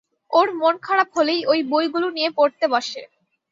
ওর 0.31 0.47
মন 0.53 0.75
খারাপ 0.83 1.09
হলেই 1.15 1.41
ঐ 1.45 1.53
বইগুলো 1.71 2.07
নিয়ে 2.09 2.29
পড়তে 2.37 2.65
বসে। 2.73 3.01